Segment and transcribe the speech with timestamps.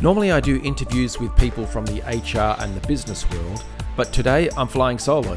[0.00, 3.64] Normally, I do interviews with people from the HR and the business world,
[3.96, 5.36] but today I'm flying solo,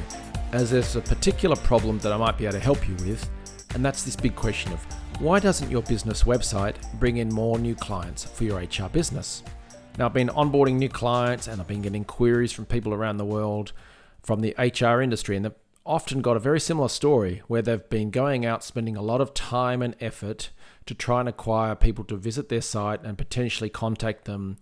[0.52, 3.28] as there's a particular problem that I might be able to help you with,
[3.74, 4.86] and that's this big question of
[5.20, 9.42] why doesn't your business website bring in more new clients for your HR business?
[9.98, 13.26] Now, I've been onboarding new clients and I've been getting queries from people around the
[13.26, 13.74] world
[14.22, 18.12] from the HR industry, and they've often got a very similar story where they've been
[18.12, 20.50] going out spending a lot of time and effort
[20.86, 24.58] to try and acquire people to visit their site and potentially contact them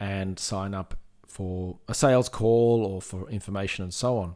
[0.00, 4.34] and sign up for a sales call or for information and so on.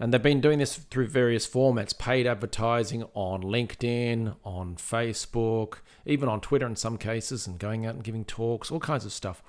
[0.00, 6.28] And they've been doing this through various formats paid advertising on LinkedIn, on Facebook, even
[6.28, 9.42] on Twitter in some cases, and going out and giving talks, all kinds of stuff.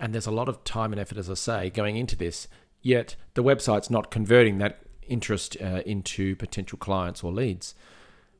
[0.00, 2.48] And there's a lot of time and effort, as I say, going into this.
[2.80, 4.80] Yet the website's not converting that
[5.12, 7.74] interest uh, into potential clients or leads.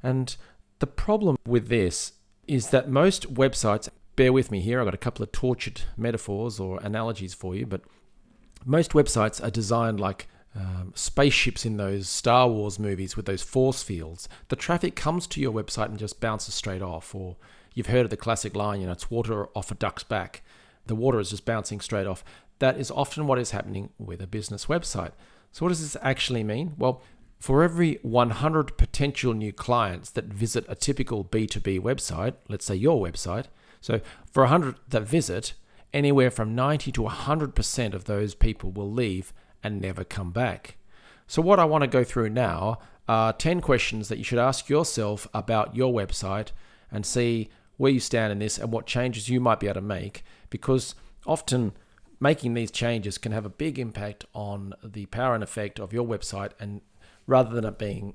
[0.03, 0.35] And
[0.79, 2.13] the problem with this
[2.47, 6.59] is that most websites, bear with me here, I've got a couple of tortured metaphors
[6.59, 7.83] or analogies for you, but
[8.65, 13.83] most websites are designed like um, spaceships in those Star Wars movies with those force
[13.83, 14.29] fields.
[14.49, 17.15] The traffic comes to your website and just bounces straight off.
[17.15, 17.37] Or
[17.75, 20.43] you've heard of the classic line, you know, it's water off a duck's back.
[20.87, 22.25] The water is just bouncing straight off.
[22.59, 25.13] That is often what is happening with a business website.
[25.53, 26.75] So, what does this actually mean?
[26.79, 27.03] Well,
[27.39, 33.01] for every 100 potential new clients that visit a typical B2B website, let's say your
[33.01, 33.47] website,
[33.81, 34.01] so
[34.31, 35.55] for 100 that visit,
[35.93, 40.77] anywhere from 90 to 100% of those people will leave and never come back.
[41.27, 42.79] So, what I want to go through now
[43.09, 46.49] are 10 questions that you should ask yourself about your website
[46.91, 49.81] and see where you stand in this and what changes you might be able to
[49.81, 50.95] make because
[51.27, 51.73] often
[52.23, 56.07] making these changes can have a big impact on the power and effect of your
[56.07, 56.81] website and
[57.27, 58.15] rather than it being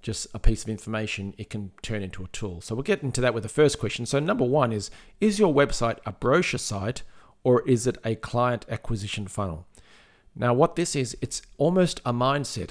[0.00, 2.62] just a piece of information, it can turn into a tool.
[2.62, 4.06] So we'll get into that with the first question.
[4.06, 7.02] So, number one is Is your website a brochure site
[7.44, 9.66] or is it a client acquisition funnel?
[10.34, 12.70] Now, what this is, it's almost a mindset.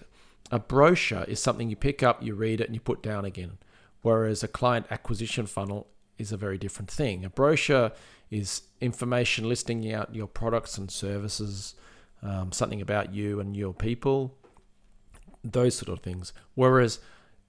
[0.50, 3.60] A brochure is something you pick up, you read it, and you put down again.
[4.02, 7.26] Whereas a client acquisition funnel is a very different thing.
[7.26, 7.92] A brochure
[8.30, 11.76] is information listing out your products and services,
[12.24, 14.36] um, something about you and your people,
[15.44, 16.34] those sort of things.
[16.56, 17.00] Whereas,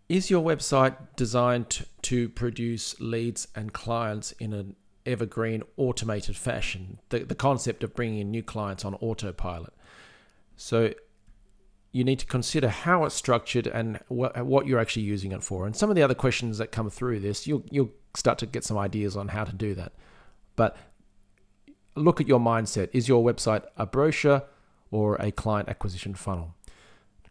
[0.08, 6.98] is your website designed to produce leads and clients in an evergreen automated fashion?
[7.10, 9.72] The, the concept of bringing in new clients on autopilot.
[10.56, 10.92] So,
[11.92, 15.66] you need to consider how it's structured and what, what you're actually using it for.
[15.66, 18.64] And some of the other questions that come through this, you'll, you'll start to get
[18.64, 19.92] some ideas on how to do that.
[20.56, 20.76] But
[21.94, 22.88] look at your mindset.
[22.92, 24.42] Is your website a brochure
[24.91, 26.54] or a client acquisition funnel?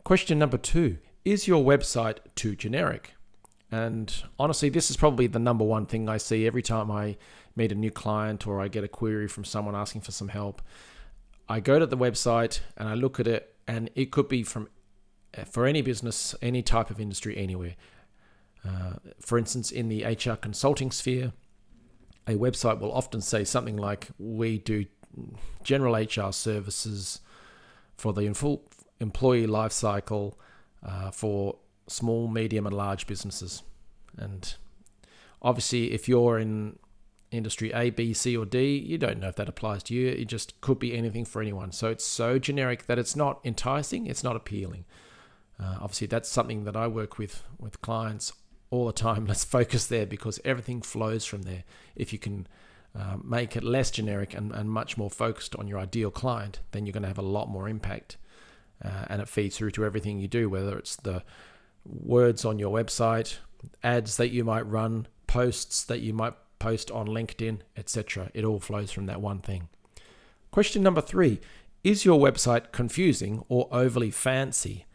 [0.03, 3.15] Question number two Is your website too generic?
[3.71, 7.17] And honestly, this is probably the number one thing I see every time I
[7.55, 10.61] meet a new client or I get a query from someone asking for some help.
[11.47, 14.67] I go to the website and I look at it, and it could be from
[15.49, 17.75] for any business, any type of industry, anywhere.
[18.67, 21.31] Uh, for instance, in the HR consulting sphere,
[22.27, 24.85] a website will often say something like, "We do
[25.63, 27.21] general HR services
[27.97, 28.63] for the full
[28.99, 30.39] employee life cycle
[30.83, 31.57] uh, for
[31.87, 33.63] small, medium, and large businesses.
[34.17, 34.55] And
[35.41, 36.79] obviously, if you're in
[37.31, 40.07] industry A, B, C, or D, you don't know if that applies to you.
[40.09, 41.71] It just could be anything for anyone.
[41.71, 44.85] So it's so generic that it's not enticing, it's not appealing.
[45.59, 48.33] Uh, obviously, that's something that I work with with clients
[48.69, 49.25] all the time.
[49.27, 51.63] Let's focus there because everything flows from there.
[51.95, 52.47] If you can
[52.97, 56.85] uh, make it less generic and, and much more focused on your ideal client, then
[56.85, 58.17] you're going to have a lot more impact
[58.83, 61.23] uh, and it feeds through to everything you do, whether it's the
[61.85, 63.37] words on your website,
[63.83, 68.29] ads that you might run, posts that you might post on LinkedIn, etc.
[68.33, 69.67] It all flows from that one thing.
[70.51, 71.39] Question number three
[71.83, 74.85] Is your website confusing or overly fancy?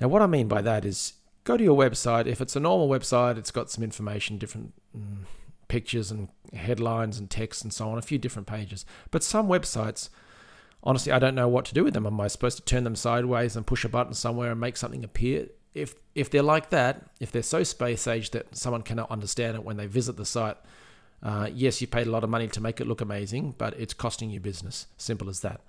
[0.00, 2.26] Now, what I mean by that is go to your website.
[2.26, 5.24] If it's a normal website, it's got some information, different mm,
[5.68, 8.84] pictures and headlines and text and so on, a few different pages.
[9.10, 10.10] But some websites
[10.84, 12.06] honestly, I don't know what to do with them.
[12.06, 15.02] Am I supposed to turn them sideways and push a button somewhere and make something
[15.02, 15.48] appear?
[15.72, 19.64] If if they're like that, if they're so space age that someone cannot understand it
[19.64, 20.58] when they visit the site,
[21.22, 23.94] uh, yes, you paid a lot of money to make it look amazing, but it's
[23.94, 24.86] costing you business.
[24.96, 25.60] Simple as that.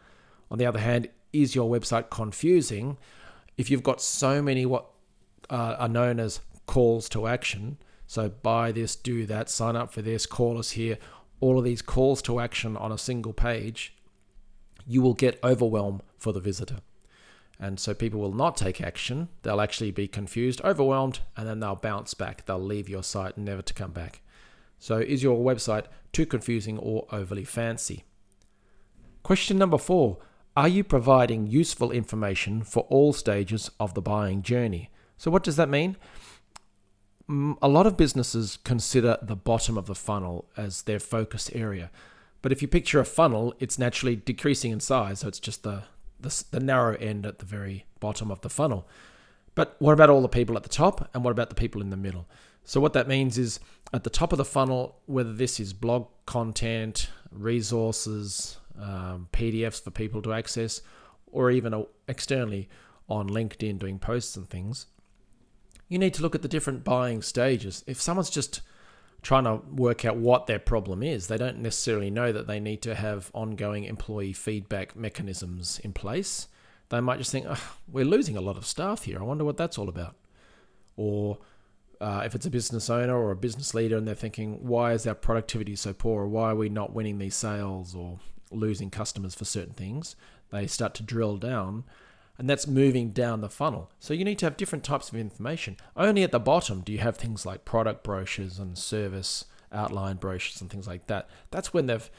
[0.52, 2.98] On the other hand, is your website confusing?
[3.58, 4.88] If you've got so many what
[5.50, 7.78] uh, are known as calls to action,
[8.08, 10.98] so buy this, do that, sign up for this, call us here,
[11.40, 13.96] all of these calls to action on a single page,
[14.86, 16.78] you will get overwhelm for the visitor.
[17.60, 19.30] And so people will not take action.
[19.44, 22.46] They'll actually be confused, overwhelmed, and then they'll bounce back.
[22.46, 24.22] They'll leave your site never to come back.
[24.80, 28.04] So, is your website too confusing or overly fancy?
[29.24, 30.18] Question number four
[30.56, 34.92] Are you providing useful information for all stages of the buying journey?
[35.18, 35.98] So, what does that mean?
[37.30, 41.90] Mm, a lot of businesses consider the bottom of the funnel as their focus area.
[42.42, 45.84] But if you picture a funnel, it's naturally decreasing in size, so it's just the,
[46.20, 48.88] the, the narrow end at the very bottom of the funnel.
[49.56, 51.90] But what about all the people at the top, and what about the people in
[51.90, 52.28] the middle?
[52.66, 53.60] So, what that means is
[53.94, 59.92] at the top of the funnel, whether this is blog content, resources, um, PDFs for
[59.92, 60.82] people to access,
[61.32, 62.68] or even externally
[63.08, 64.88] on LinkedIn doing posts and things,
[65.88, 67.84] you need to look at the different buying stages.
[67.86, 68.62] If someone's just
[69.22, 72.82] trying to work out what their problem is, they don't necessarily know that they need
[72.84, 76.48] to have ongoing employee feedback mechanisms in place.
[76.90, 79.20] They might just think, oh, we're losing a lot of staff here.
[79.20, 80.16] I wonder what that's all about.
[80.96, 81.40] Or
[82.02, 85.08] uh, if it's a business owner or a business leader and they're thinking, why is
[85.08, 86.24] our productivity so poor?
[86.24, 88.20] Or why are we not winning these sales or
[88.52, 90.16] losing customers for certain things?
[90.52, 91.84] They start to drill down
[92.38, 93.90] and that's moving down the funnel.
[94.00, 95.78] So you need to have different types of information.
[95.96, 100.62] Only at the bottom do you have things like product brochures and service outline brochures
[100.62, 101.30] and things like that.
[101.52, 102.10] That's when they've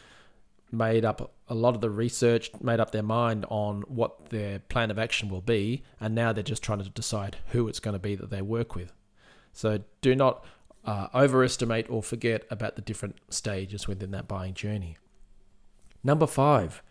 [0.72, 4.90] made up a lot of the research, made up their mind on what their plan
[4.90, 8.00] of action will be, and now they're just trying to decide who it's going to
[8.00, 8.92] be that they work with.
[9.56, 10.44] So do not
[10.84, 14.98] uh, overestimate or forget about the different stages within that buying journey.
[16.04, 16.82] Number five,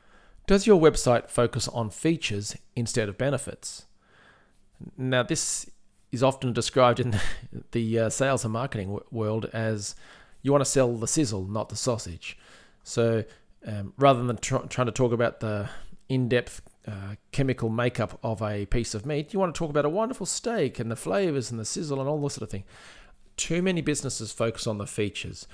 [0.47, 3.85] does your website focus on features instead of benefits?
[4.97, 5.69] Now, this
[6.11, 7.19] is often described in
[7.71, 9.95] the uh, sales and marketing world as
[10.41, 12.35] you want to sell the sizzle, not the sausage.
[12.83, 13.25] So,
[13.67, 15.69] um, rather than tr- trying to talk about the
[16.09, 19.85] in depth uh, chemical makeup of a piece of meat, you want to talk about
[19.85, 22.63] a wonderful steak and the flavors and the sizzle and all this sort of thing.
[23.37, 25.47] Too many businesses focus on the features.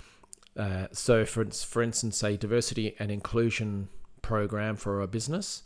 [0.57, 3.87] Uh, so, for, for instance, a diversity and inclusion
[4.21, 5.63] program for a business,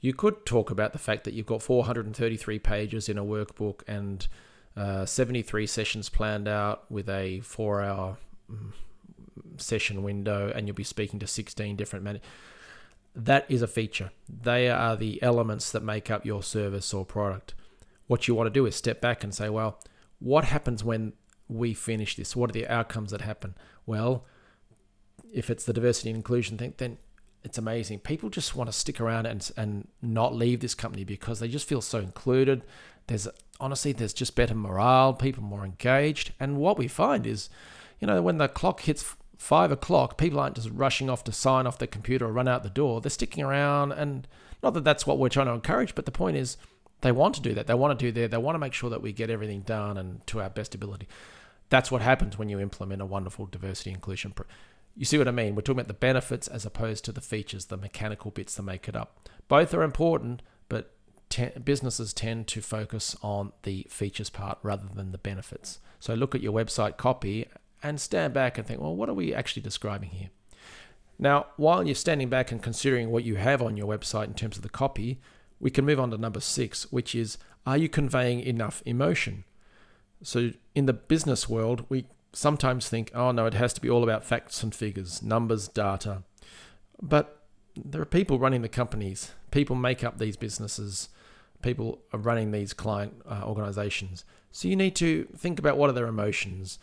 [0.00, 4.28] you could talk about the fact that you've got 433 pages in a workbook and
[4.76, 8.16] uh, 73 sessions planned out with a four hour
[8.50, 8.72] mm,
[9.56, 12.26] session window, and you'll be speaking to 16 different managers.
[13.14, 14.12] That is a feature.
[14.28, 17.54] They are the elements that make up your service or product.
[18.06, 19.80] What you want to do is step back and say, well,
[20.18, 21.14] what happens when
[21.48, 22.36] we finish this?
[22.36, 23.54] What are the outcomes that happen?
[23.86, 24.24] Well,
[25.32, 26.98] if it's the diversity and inclusion thing, then
[27.42, 28.00] it's amazing.
[28.00, 31.68] People just want to stick around and and not leave this company because they just
[31.68, 32.62] feel so included.
[33.06, 33.28] There's
[33.58, 37.48] honestly, there's just better morale, people more engaged, and what we find is,
[37.98, 41.66] you know, when the clock hits five o'clock, people aren't just rushing off to sign
[41.66, 43.00] off their computer or run out the door.
[43.00, 44.28] They're sticking around, and
[44.62, 46.58] not that that's what we're trying to encourage, but the point is,
[47.00, 47.66] they want to do that.
[47.66, 48.30] They want to do that.
[48.30, 51.08] They want to make sure that we get everything done and to our best ability.
[51.70, 54.34] That's what happens when you implement a wonderful diversity inclusion.
[54.94, 55.54] You see what I mean?
[55.54, 58.88] We're talking about the benefits as opposed to the features, the mechanical bits that make
[58.88, 59.26] it up.
[59.48, 60.92] Both are important, but
[61.30, 65.78] te- businesses tend to focus on the features part rather than the benefits.
[65.98, 67.48] So look at your website copy
[67.82, 70.30] and stand back and think, well, what are we actually describing here?
[71.18, 74.56] Now, while you're standing back and considering what you have on your website in terms
[74.56, 75.20] of the copy,
[75.58, 79.44] we can move on to number six, which is are you conveying enough emotion?
[80.22, 84.02] So, in the business world, we sometimes think, oh no, it has to be all
[84.02, 86.22] about facts and figures, numbers, data.
[87.02, 87.42] But
[87.76, 91.08] there are people running the companies, people make up these businesses,
[91.62, 94.24] people are running these client uh, organizations.
[94.52, 96.78] So you need to think about what are their emotions.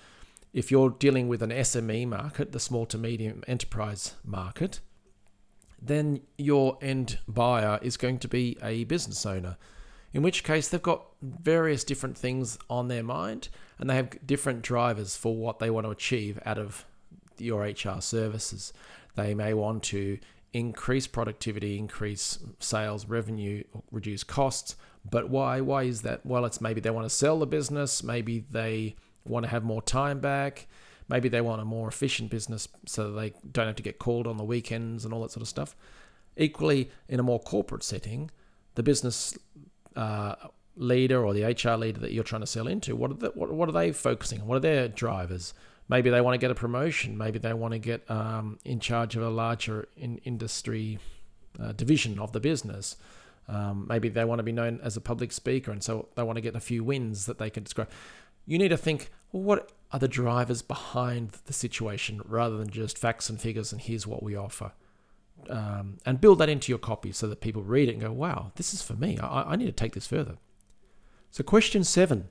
[0.58, 4.80] If you're dealing with an SME market, the small to medium enterprise market,
[5.80, 9.58] then your end buyer is going to be a business owner
[10.14, 14.64] in which case they've got various different things on their mind and they have different
[14.64, 16.88] drivers for what they want to achieve out of
[17.38, 18.74] your HR services.
[19.14, 20.18] They may want to
[20.54, 24.76] increase productivity, increase sales revenue, reduce costs.
[25.08, 25.62] But why?
[25.62, 26.26] Why is that?
[26.26, 28.96] Well, it's maybe they want to sell the business, maybe they
[29.30, 30.68] want to have more time back,
[31.10, 34.38] maybe they want a more efficient business so they don't have to get called on
[34.38, 35.76] the weekends and all that sort of stuff.
[36.36, 38.30] Equally, in a more corporate setting,
[38.76, 39.38] the business
[39.96, 40.36] uh,
[40.76, 43.52] leader or the HR leader that you're trying to sell into, what are, the, what,
[43.52, 44.48] what are they focusing on?
[44.48, 45.54] What are their drivers?
[45.90, 47.18] Maybe they want to get a promotion.
[47.18, 51.00] Maybe they want to get um, in charge of a larger in, industry
[51.60, 52.98] uh, division of the business.
[53.48, 56.36] Um, maybe they want to be known as a public speaker, and so they want
[56.36, 57.90] to get a few wins that they can describe.
[58.46, 62.98] You need to think, well, what are the drivers behind the situation rather than just
[62.98, 64.72] facts and figures and here's what we offer.
[65.50, 68.52] Um, and build that into your copy so that people read it and go, wow,
[68.56, 69.18] this is for me.
[69.20, 70.38] I, I need to take this further.
[71.32, 72.30] So, question seven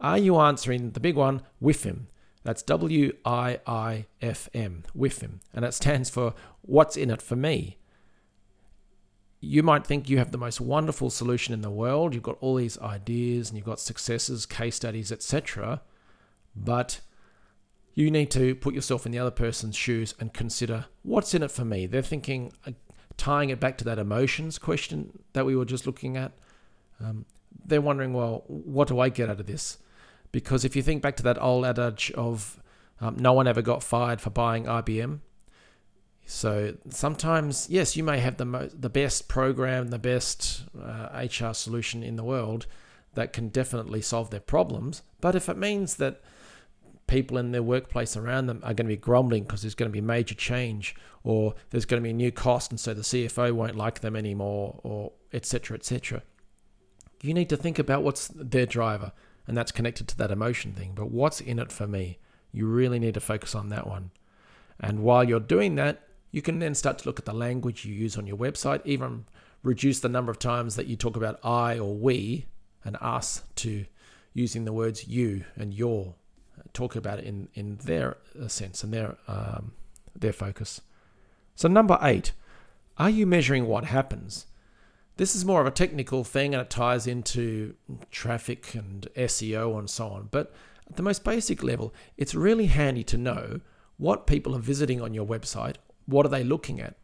[0.00, 2.06] Are you answering the big one, WIIFM?
[2.44, 5.40] That's W I I F M, WIIFM.
[5.54, 7.78] And that stands for What's in it for me?
[9.40, 12.14] You might think you have the most wonderful solution in the world.
[12.14, 15.80] You've got all these ideas and you've got successes, case studies, etc.
[16.54, 17.00] But
[17.94, 21.50] you need to put yourself in the other person's shoes and consider what's in it
[21.50, 21.86] for me.
[21.86, 22.72] They're thinking, uh,
[23.16, 26.32] tying it back to that emotions question that we were just looking at.
[27.00, 27.26] Um,
[27.64, 29.78] they're wondering, well, what do I get out of this?
[30.30, 32.62] Because if you think back to that old adage of
[33.02, 35.20] um, no one ever got fired for buying IBM.
[36.24, 41.52] So sometimes, yes, you may have the mo- the best program, the best uh, HR
[41.52, 42.66] solution in the world
[43.14, 45.02] that can definitely solve their problems.
[45.20, 46.22] But if it means that
[47.12, 49.92] people in their workplace around them are going to be grumbling because there's going to
[49.92, 53.52] be major change or there's going to be a new cost and so the CFO
[53.52, 56.22] won't like them anymore or etc etc
[57.20, 59.12] you need to think about what's their driver
[59.46, 62.18] and that's connected to that emotion thing but what's in it for me?
[62.50, 64.10] You really need to focus on that one.
[64.80, 67.94] And while you're doing that you can then start to look at the language you
[67.94, 69.26] use on your website even
[69.62, 72.46] reduce the number of times that you talk about I or we
[72.84, 73.84] and us to
[74.32, 76.14] using the words you and your
[76.72, 79.72] talk about it in in their uh, sense and their um,
[80.18, 80.80] their focus.
[81.54, 82.32] So number eight,
[82.98, 84.46] are you measuring what happens?
[85.16, 87.74] This is more of a technical thing and it ties into
[88.10, 90.28] traffic and SEO and so on.
[90.30, 90.52] But
[90.88, 93.60] at the most basic level, it's really handy to know
[93.98, 95.76] what people are visiting on your website.
[96.06, 96.96] What are they looking at?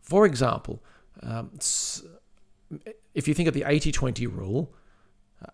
[0.00, 0.82] For example,
[1.22, 1.52] um,
[3.14, 4.74] if you think of the 80 20 rule,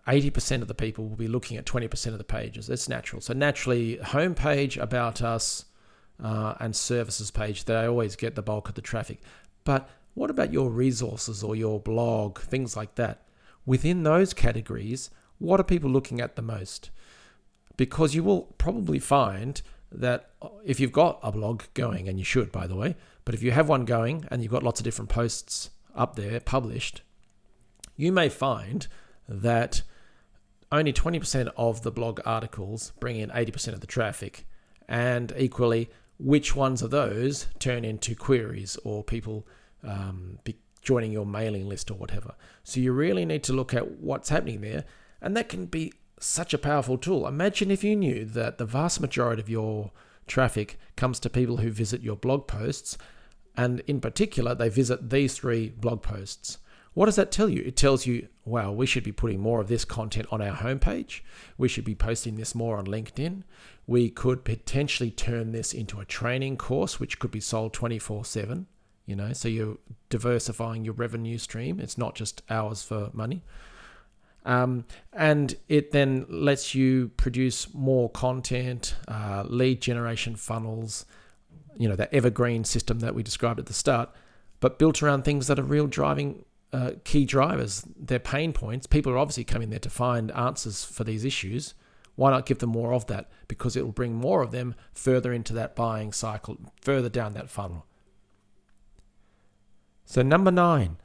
[0.07, 2.69] 80% of the people will be looking at 20% of the pages.
[2.69, 3.21] It's natural.
[3.21, 5.65] So, naturally, homepage, about us,
[6.23, 9.19] uh, and services page, they always get the bulk of the traffic.
[9.63, 13.23] But what about your resources or your blog, things like that?
[13.65, 15.09] Within those categories,
[15.39, 16.91] what are people looking at the most?
[17.77, 19.61] Because you will probably find
[19.91, 23.35] that uh, if you've got a blog going, and you should, by the way, but
[23.35, 27.01] if you have one going and you've got lots of different posts up there published,
[27.95, 28.87] you may find
[29.27, 29.81] that
[30.71, 34.47] only 20% of the blog articles bring in 80% of the traffic,
[34.87, 35.89] and equally,
[36.19, 39.47] which ones of those turn into queries or people
[39.83, 40.39] um,
[40.81, 42.35] joining your mailing list or whatever.
[42.63, 44.85] So you really need to look at what's happening there,
[45.21, 47.27] and that can be such a powerful tool.
[47.27, 49.91] Imagine if you knew that the vast majority of your
[50.27, 52.97] traffic comes to people who visit your blog posts,
[53.55, 56.57] and in particular, they visit these three blog posts.
[56.93, 57.63] What does that tell you?
[57.65, 61.21] It tells you, wow, we should be putting more of this content on our homepage.
[61.57, 63.43] We should be posting this more on LinkedIn.
[63.87, 68.67] We could potentially turn this into a training course, which could be sold 24 7.
[69.05, 69.77] You know, so you're
[70.09, 71.79] diversifying your revenue stream.
[71.79, 73.43] It's not just hours for money.
[74.45, 81.05] Um, and it then lets you produce more content, uh, lead generation funnels,
[81.77, 84.09] you know, that evergreen system that we described at the start,
[84.59, 88.87] but built around things that are real driving uh, key drivers, their pain points.
[88.87, 91.75] People are obviously coming there to find answers for these issues.
[92.15, 93.29] Why not give them more of that?
[93.47, 97.49] Because it will bring more of them further into that buying cycle, further down that
[97.49, 97.85] funnel.
[100.05, 100.97] So, number nine,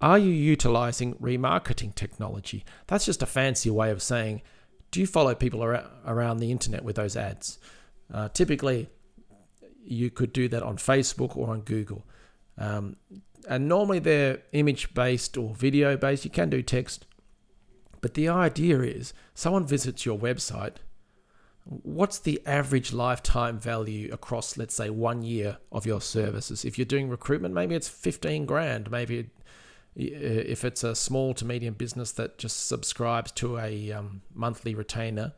[0.00, 2.64] are you utilizing remarketing technology?
[2.86, 4.42] That's just a fancy way of saying,
[4.90, 7.58] do you follow people around the internet with those ads?
[8.12, 8.88] Uh, typically,
[9.84, 12.04] you could do that on Facebook or on Google.
[12.58, 12.96] Um,
[13.46, 16.24] and normally they're image based or video based.
[16.24, 17.06] You can do text.
[18.00, 20.76] But the idea is someone visits your website.
[21.64, 26.64] What's the average lifetime value across, let's say, one year of your services?
[26.64, 28.90] If you're doing recruitment, maybe it's 15 grand.
[28.90, 29.30] Maybe
[29.96, 35.32] if it's a small to medium business that just subscribes to a um, monthly retainer,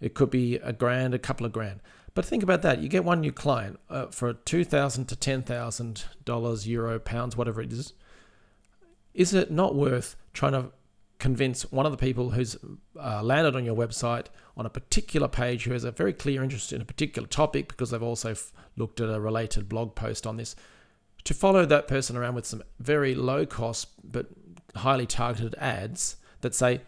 [0.00, 1.80] it could be a grand, a couple of grand.
[2.14, 2.80] But think about that.
[2.80, 7.36] You get one new client uh, for two thousand to ten thousand dollars, euro, pounds,
[7.36, 7.92] whatever it is.
[9.14, 10.72] Is it not worth trying to
[11.18, 12.56] convince one of the people who's
[12.98, 14.26] uh, landed on your website
[14.56, 17.90] on a particular page who has a very clear interest in a particular topic because
[17.90, 20.56] they've also f- looked at a related blog post on this
[21.24, 24.28] to follow that person around with some very low cost but
[24.76, 26.80] highly targeted ads that say,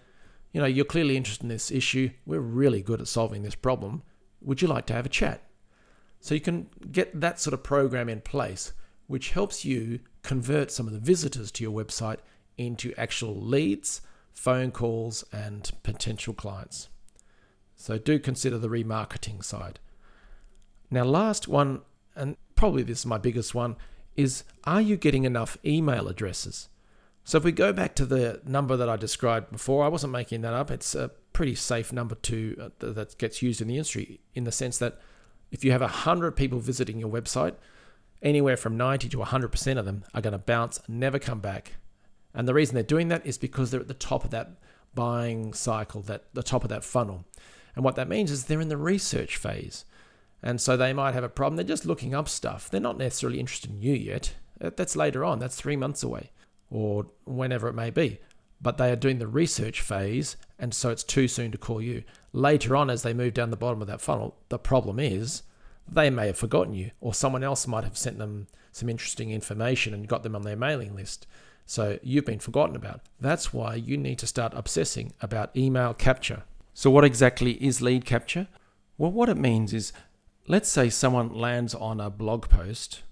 [0.53, 2.11] you know, you're clearly interested in this issue.
[2.25, 4.03] We're really good at solving this problem.
[4.45, 5.43] Would you like to have a chat?
[6.21, 8.73] So you can get that sort of program in place,
[9.07, 12.19] which helps you convert some of the visitors to your website
[12.57, 16.89] into actual leads, phone calls, and potential clients.
[17.75, 19.81] So do consider the remarketing side.
[20.91, 21.81] Now, last one,
[22.15, 23.77] and probably this is my biggest one,
[24.15, 26.69] is are you getting enough email addresses?
[27.25, 30.43] So if we go back to the number that I described before, I wasn't making
[30.43, 30.71] that up.
[30.71, 34.53] It's a pretty safe number to uh, that gets used in the industry in the
[34.53, 34.99] sense that
[35.51, 37.55] if you have 100 people visiting your website,
[38.23, 41.73] anywhere from 90 to 100% of them are going to bounce, never come back.
[42.35, 44.53] And the reason they're doing that is because they're at the top of that
[44.95, 47.25] buying cycle, that the top of that funnel.
[47.75, 49.85] And what that means is they're in the research phase.
[50.43, 51.57] And so they might have a problem.
[51.57, 52.71] They're just looking up stuff.
[52.71, 54.35] They're not necessarily interested in you yet.
[54.59, 55.39] That's later on.
[55.39, 56.31] That's three months away
[56.71, 58.19] or whenever it may be.
[58.63, 62.05] But they are doing the research phase, and so it's too soon to call you.
[62.33, 65.43] Later on, as they move down the bottom of that funnel, the problem is
[65.89, 69.93] they may have forgotten you, or someone else might have sent them some interesting information
[69.93, 71.27] and got them on their mailing list.
[71.67, 73.01] So you've been forgotten about.
[73.21, 76.45] That's why you need to start obsessing about email capture.
[76.75, 78.49] So, what exactly is lead capture?
[78.97, 79.93] Well, what it means is
[80.47, 83.03] let's say someone lands on a blog post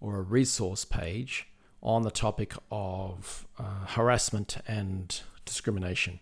[0.00, 1.48] or a resource page
[1.84, 6.20] on the topic of uh, harassment and discrimination.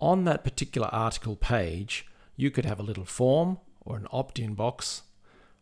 [0.00, 2.06] On that particular article page,
[2.36, 5.02] you could have a little form or an opt in box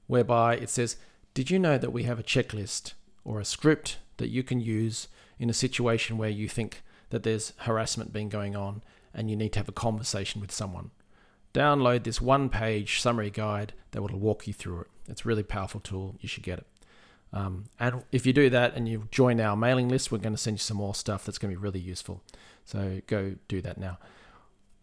[0.07, 0.97] whereby it says,
[1.33, 2.93] Did you know that we have a checklist
[3.25, 5.09] or a script that you can use
[5.39, 8.83] in a situation where you think that there's harassment being going on
[9.15, 10.91] and you need to have a conversation with someone?
[11.55, 14.87] Download this one page summary guide that will walk you through it.
[15.09, 16.17] It's a really powerful tool.
[16.21, 16.67] You should get it.
[17.33, 20.41] Um, and if you do that and you join our mailing list, we're going to
[20.41, 22.23] send you some more stuff that's going to be really useful.
[22.65, 23.99] So go do that now.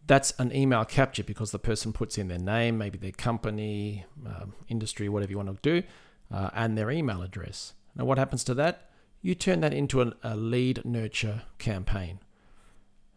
[0.06, 4.54] That's an email capture because the person puts in their name, maybe their company, um,
[4.68, 5.86] industry, whatever you want to do,
[6.32, 7.74] uh, and their email address.
[7.94, 8.90] Now, what happens to that?
[9.22, 12.18] You turn that into an, a lead nurture campaign.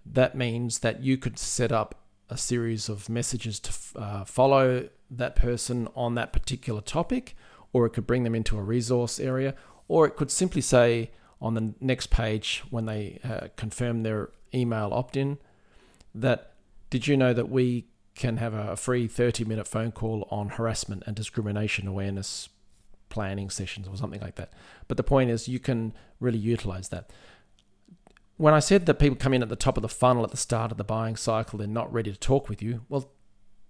[0.05, 1.95] That means that you could set up
[2.29, 7.35] a series of messages to uh, follow that person on that particular topic
[7.73, 9.55] or it could bring them into a resource area,
[9.87, 14.91] or it could simply say on the next page when they uh, confirm their email
[14.93, 15.37] opt in
[16.15, 16.53] that
[16.89, 21.03] did you know that we can have a free 30 minute phone call on harassment
[21.05, 22.49] and discrimination awareness
[23.09, 24.51] planning sessions or something like that.
[24.87, 27.11] But the point is, you can really utilize that.
[28.37, 30.37] When I said that people come in at the top of the funnel at the
[30.37, 32.81] start of the buying cycle, they're not ready to talk with you.
[32.89, 33.11] Well,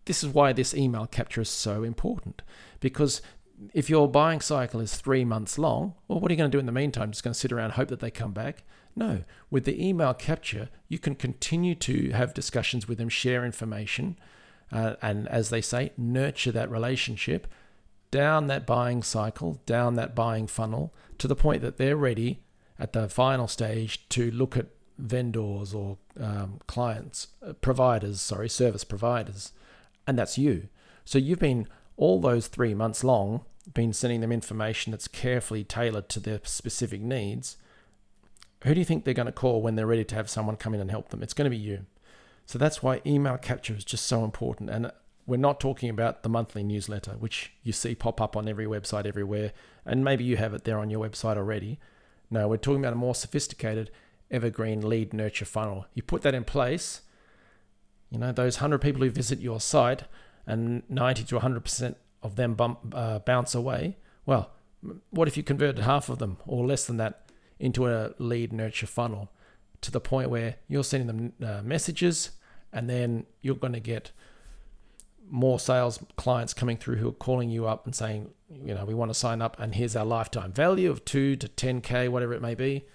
[0.06, 2.42] this is why this email capture is so important
[2.80, 3.22] because
[3.74, 6.60] if your buying cycle is three months long, well, what are you going to do
[6.60, 7.12] in the meantime?
[7.12, 8.64] Just going to sit around and hope that they come back?
[8.96, 9.24] No.
[9.50, 14.18] With the email capture, you can continue to have discussions with them, share information,
[14.72, 17.48] uh, and as they say, nurture that relationship
[18.12, 22.44] down that buying cycle, down that buying funnel to the point that they're ready
[22.78, 24.68] at the final stage to look at
[25.00, 29.52] vendors or um, clients, uh, providers, sorry, service providers,
[30.06, 30.68] and that's you.
[31.06, 36.10] So you've been all those three months long been sending them information that's carefully tailored
[36.10, 37.58] to their specific needs,
[38.64, 40.74] who do you think they're going to call when they're ready to have someone come
[40.74, 41.24] in and help them?
[41.24, 41.86] It's going to be you.
[42.46, 44.70] So that's why email capture is just so important.
[44.70, 44.92] And
[45.26, 49.06] we're not talking about the monthly newsletter, which you see pop up on every website
[49.06, 49.54] everywhere.
[49.86, 51.80] And maybe you have it there on your website already.
[52.30, 53.92] No, we're talking about a more sophisticated
[54.32, 55.86] evergreen lead nurture funnel.
[55.94, 57.02] You put that in place,
[58.10, 60.04] you know, those 100 people who visit your site
[60.46, 64.52] and 90 to 100% of them bump, uh, bounce away, well,
[65.10, 67.30] what if you converted half of them or less than that
[67.60, 69.30] into a lead nurture funnel
[69.82, 72.32] to the point where you're sending them uh, messages
[72.72, 74.12] and then you're going to get
[75.30, 78.94] more sales clients coming through who are calling you up and saying, you know, we
[78.94, 82.42] want to sign up and here's our lifetime value of two to 10K, whatever it
[82.42, 82.86] may be,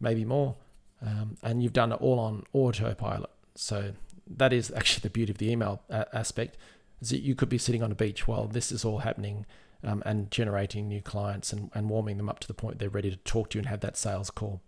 [0.00, 0.56] maybe more.
[1.00, 3.30] Um, and you've done it all on autopilot.
[3.54, 3.92] So
[4.26, 6.56] that is actually the beauty of the email a- aspect
[7.00, 9.46] is that you could be sitting on a beach while this is all happening
[9.84, 13.10] um, and generating new clients and, and warming them up to the point they're ready
[13.10, 14.60] to talk to you and have that sales call.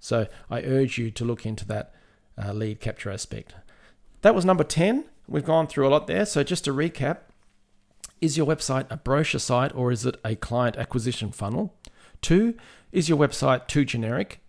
[0.00, 1.94] So I urge you to look into that
[2.42, 3.54] uh, lead capture aspect.
[4.22, 5.04] That was number 10.
[5.28, 6.26] We've gone through a lot there.
[6.26, 7.18] So just to recap,
[8.20, 11.74] is your website a brochure site or is it a client acquisition funnel?
[12.22, 12.54] Two,
[12.92, 14.40] is your website too generic?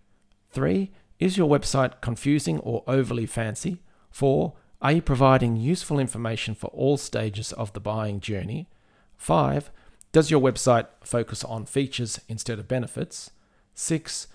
[0.50, 3.82] Three, is your website confusing or overly fancy?
[4.10, 8.68] Four, are you providing useful information for all stages of the buying journey?
[9.16, 9.70] 5.
[10.12, 13.32] Does your website focus on features instead of benefits?
[13.74, 14.28] 6.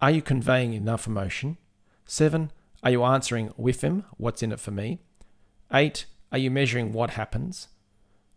[0.00, 1.58] Are you conveying enough emotion?
[2.06, 2.50] 7.
[2.82, 5.00] Are you answering WIIFM, what's in it for me?
[5.72, 6.06] 8.
[6.32, 7.68] Are you measuring what happens?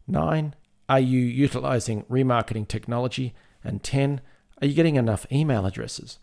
[0.06, 0.56] 9.
[0.90, 3.34] Are you utilizing remarketing technology?
[3.64, 4.20] And 10.
[4.62, 6.20] Are you getting enough email addresses?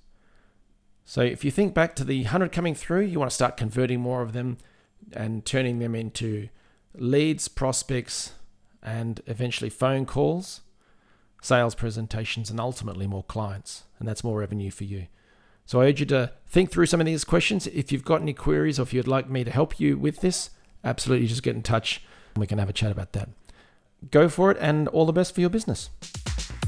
[1.07, 4.00] So if you think back to the 100 coming through, you want to start converting
[4.00, 4.59] more of them
[5.12, 6.48] and turning them into
[6.94, 8.32] leads, prospects,
[8.82, 10.62] and eventually phone calls,
[11.42, 13.84] sales presentations, and ultimately more clients.
[13.98, 15.06] And that's more revenue for you.
[15.66, 17.66] So I urge you to think through some of these questions.
[17.68, 20.50] If you've got any queries or if you'd like me to help you with this,
[20.82, 22.02] absolutely just get in touch
[22.34, 23.28] and we can have a chat about that.
[24.10, 25.90] Go for it and all the best for your business.